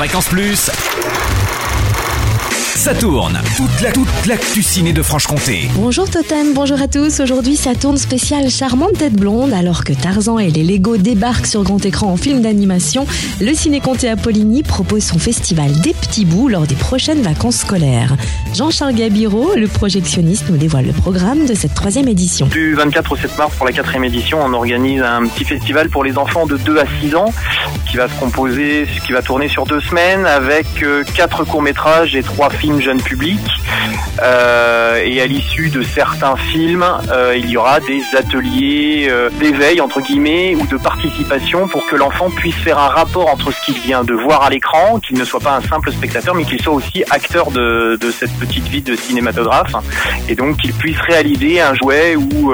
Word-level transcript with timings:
Fréquence 0.00 0.30
Plus. 0.30 0.70
Ça 2.80 2.94
tourne. 2.94 3.38
Toute 3.58 3.82
la 3.82 3.92
toute 3.92 4.26
l'actu 4.26 4.62
ciné 4.62 4.94
de 4.94 5.02
Franche-Comté. 5.02 5.68
Bonjour 5.74 6.08
Totem, 6.08 6.54
bonjour 6.54 6.80
à 6.80 6.88
tous. 6.88 7.20
Aujourd'hui, 7.20 7.54
ça 7.54 7.74
tourne 7.74 7.98
spécial 7.98 8.48
Charmante 8.48 8.94
tête 8.94 9.12
blonde. 9.12 9.52
Alors 9.52 9.84
que 9.84 9.92
Tarzan 9.92 10.38
et 10.38 10.48
les 10.48 10.64
Lego 10.64 10.96
débarquent 10.96 11.44
sur 11.44 11.62
grand 11.62 11.84
écran 11.84 12.10
en 12.10 12.16
film 12.16 12.40
d'animation, 12.40 13.06
le 13.38 13.52
Ciné 13.52 13.80
Comté 13.80 14.08
à 14.08 14.16
Poligny 14.16 14.62
propose 14.62 15.04
son 15.04 15.18
festival 15.18 15.70
des 15.82 15.92
petits 15.92 16.24
bouts 16.24 16.48
lors 16.48 16.66
des 16.66 16.74
prochaines 16.74 17.20
vacances 17.20 17.58
scolaires. 17.58 18.16
Jean-Charles 18.54 18.94
Gabiro, 18.94 19.54
le 19.56 19.68
projectionniste, 19.68 20.48
nous 20.48 20.56
dévoile 20.56 20.86
le 20.86 20.94
programme 20.94 21.44
de 21.44 21.52
cette 21.52 21.74
troisième 21.74 22.08
édition. 22.08 22.46
Du 22.46 22.74
24 22.76 23.12
au 23.12 23.16
7 23.16 23.36
mars 23.36 23.54
pour 23.56 23.66
la 23.66 23.72
quatrième 23.72 24.04
édition, 24.04 24.38
on 24.42 24.54
organise 24.54 25.02
un 25.02 25.26
petit 25.26 25.44
festival 25.44 25.90
pour 25.90 26.02
les 26.02 26.16
enfants 26.16 26.46
de 26.46 26.56
2 26.56 26.78
à 26.78 26.84
6 27.02 27.14
ans 27.14 27.30
qui 27.90 27.98
va 27.98 28.08
se 28.08 28.14
composer, 28.18 28.86
qui 29.04 29.12
va 29.12 29.20
tourner 29.20 29.48
sur 29.48 29.66
deux 29.66 29.80
semaines 29.80 30.24
avec 30.24 30.66
euh, 30.82 31.02
quatre 31.14 31.44
courts-métrages 31.44 32.14
et 32.14 32.22
trois 32.22 32.48
films 32.48 32.69
jeunes 32.78 33.00
publics. 33.00 33.40
Euh, 34.22 35.00
et 35.02 35.20
à 35.20 35.26
l'issue 35.26 35.70
de 35.70 35.82
certains 35.82 36.36
films, 36.36 36.84
euh, 37.10 37.34
il 37.36 37.48
y 37.48 37.56
aura 37.56 37.80
des 37.80 38.02
ateliers 38.16 39.06
euh, 39.08 39.30
d'éveil 39.40 39.80
entre 39.80 40.00
guillemets 40.00 40.54
ou 40.54 40.66
de 40.66 40.76
participation 40.76 41.66
pour 41.68 41.86
que 41.86 41.96
l'enfant 41.96 42.28
puisse 42.28 42.54
faire 42.56 42.78
un 42.78 42.88
rapport 42.88 43.28
entre 43.32 43.50
ce 43.50 43.56
qu'il 43.64 43.80
vient 43.80 44.04
de 44.04 44.12
voir 44.12 44.42
à 44.42 44.50
l'écran, 44.50 44.98
qu'il 45.00 45.16
ne 45.18 45.24
soit 45.24 45.40
pas 45.40 45.56
un 45.56 45.62
simple 45.62 45.90
spectateur, 45.92 46.34
mais 46.34 46.44
qu'il 46.44 46.60
soit 46.60 46.74
aussi 46.74 47.02
acteur 47.10 47.50
de, 47.50 47.98
cette 48.12 48.32
petite 48.38 48.66
vie 48.68 48.82
de 48.82 48.94
cinématographe, 48.94 49.72
et 50.28 50.34
donc 50.34 50.58
qu'il 50.58 50.72
puisse 50.74 50.98
réaliser 51.00 51.60
un 51.60 51.74
jouet 51.74 52.16
ou 52.16 52.52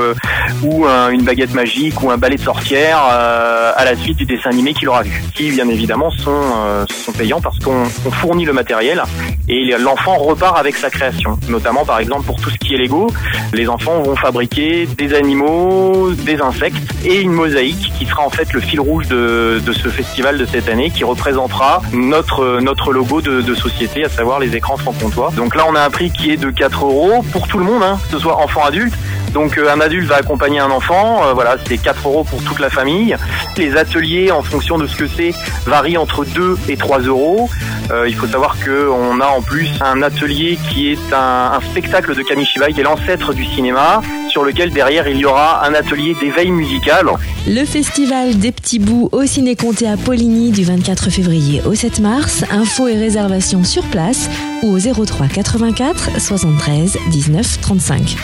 ou 0.63 0.87
un- 0.87 1.11
une 1.11 1.23
baguette 1.23 1.55
magique 1.55 2.01
ou 2.03 2.11
un 2.11 2.17
balai 2.19 2.37
de 2.37 2.43
sorcière 2.43 2.99
à 2.99 3.85
la 3.85 3.97
suite 3.97 4.19
du 4.19 4.25
dessin 4.27 4.51
animé 4.51 4.75
qu'il 4.75 4.89
aura 4.89 5.03
vu, 5.03 5.23
qui 5.35 5.51
bien 5.51 5.69
évidemment 5.69 6.11
sont 6.11 7.13
payants 7.17 7.41
parce 7.41 7.59
qu'on 7.59 7.85
on 8.05 8.11
fournit 8.11 8.45
le 8.45 8.53
matériel 8.53 9.03
et 9.49 9.77
l'enfant 9.79 10.17
repart 10.17 10.59
avec 10.59 10.77
sa 10.77 10.91
création. 10.91 11.39
Notamment 11.49 11.85
par 11.85 11.99
exemple 11.99 12.25
pour 12.25 12.41
tout 12.41 12.51
ce 12.51 12.57
qui 12.57 12.75
est 12.75 12.79
Lego, 12.79 13.09
les 13.53 13.69
enfants 13.69 14.03
vont 14.03 14.17
fabriquer 14.17 14.87
des 14.87 15.15
animaux, 15.15 16.13
des 16.13 16.41
insectes 16.41 16.77
et 17.05 17.21
une 17.21 17.33
mosaïque 17.33 17.93
qui 17.99 18.07
sera 18.07 18.25
en 18.25 18.31
fait 18.31 18.53
le 18.53 18.61
fil 18.61 18.81
rouge 18.81 19.07
de, 19.09 19.61
de 19.65 19.73
ce 19.73 19.89
festival 19.89 20.39
de 20.39 20.45
cette 20.45 20.69
année 20.69 20.91
qui 20.91 21.05
représentera 21.05 21.83
notre 21.93 22.61
notre 22.61 22.93
logo 22.93 23.21
de, 23.21 23.55
société, 23.55 24.05
à 24.05 24.09
savoir 24.09 24.41
les 24.41 24.55
écrans 24.57 24.77
franc-comtois. 24.77 25.31
Donc 25.37 25.55
là 25.55 25.65
on 25.69 25.75
a 25.75 25.83
un 25.83 25.91
prix 25.91 26.11
qui 26.11 26.31
est 26.31 26.37
de 26.37 26.51
4 26.51 26.85
euros 26.85 27.25
pour 27.33 27.49
tout 27.49 27.59
le 27.59 27.65
monde, 27.65 27.83
hein, 27.83 27.99
que 28.05 28.17
ce 28.17 28.19
soit 28.19 28.37
enfant 28.37 28.65
adulte. 28.65 28.95
Donc 29.33 29.59
euh, 29.59 29.73
un 29.73 29.81
adulte 29.81 30.07
va 30.07 30.17
accompagner 30.17 30.61
un 30.61 30.71
enfant, 30.71 31.23
euh, 31.25 31.33
voilà, 31.33 31.57
c'est 31.67 31.79
4 31.79 32.09
euros 32.09 32.25
pour 32.25 32.43
toute 32.43 32.59
la 32.59 32.71
famille. 32.71 33.17
Les 33.57 33.77
ateliers, 33.77 34.31
en 34.31 34.43
fonction 34.43 34.79
de 34.79 34.87
ce 34.87 34.97
que 34.97 35.07
c'est, 35.07 35.33
varient 35.67 35.97
entre 35.97 36.25
2 36.25 36.57
et 36.69 36.77
3 36.77 37.01
euros. 37.01 37.49
Euh, 37.91 38.09
il 38.09 38.15
faut 38.15 38.27
savoir 38.27 38.57
qu'on 38.63 39.21
a 39.21 39.27
en 39.27 39.43
plus 39.43 39.69
un 39.81 40.03
atelier 40.03 40.59
qui 40.71 40.91
est 40.91 41.13
un, 41.13 41.59
spectacle 41.71 42.15
de 42.15 42.23
Kamishibai, 42.23 42.73
qui 42.73 42.81
est 42.81 42.85
l'ancêtre 42.85 43.33
du 43.33 43.45
cinéma, 43.45 44.01
sur 44.31 44.45
lequel 44.45 44.71
derrière 44.71 45.07
il 45.09 45.19
y 45.19 45.25
aura 45.25 45.67
un 45.67 45.75
atelier 45.75 46.15
d'éveil 46.21 46.51
musical. 46.51 47.07
Le 47.47 47.65
festival 47.65 48.39
des 48.39 48.53
petits 48.53 48.79
bouts 48.79 49.09
au 49.13 49.25
Ciné 49.25 49.57
Comté 49.57 49.87
à 49.89 49.97
Poligny 49.97 50.51
du 50.51 50.65
24 50.65 51.11
février 51.11 51.63
au 51.65 51.75
7 51.75 52.01
mars. 52.01 52.45
Infos 52.51 52.89
et 52.89 52.99
réservations 52.99 53.65
sur 53.65 53.85
place 53.85 54.29
ou 54.63 54.75
au 54.75 54.79
03 54.79 55.29
84 55.29 56.21
73 56.21 56.99
19 57.11 57.61
35. 57.61 58.17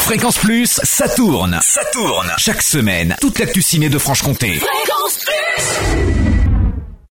Fréquence 0.00 0.38
Plus, 0.38 0.80
ça 0.82 1.08
tourne. 1.08 1.58
Ça 1.62 1.82
tourne. 1.92 2.32
Chaque 2.38 2.62
semaine, 2.62 3.16
toute 3.20 3.38
l'actu 3.38 3.60
ciné 3.60 3.88
de 3.90 3.98
Franche-Comté. 3.98 4.54
Fréquence 4.58 5.18
Plus 5.18 6.13